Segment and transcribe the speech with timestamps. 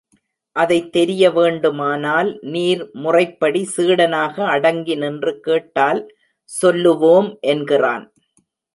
[0.55, 6.01] அதைத் தெரிய வேண்டுமானால் நீர் முறைப்படி சீடனாக அடங்கி நின்று கேட்டால்
[6.49, 8.05] சொல்லுவோம் என்கிறான்.